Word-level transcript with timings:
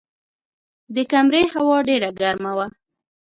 د 0.95 0.97
کمرې 1.11 1.43
هوا 1.53 1.77
ډېره 1.87 2.09
ګرمه 2.19 2.51
وه. 2.57 2.67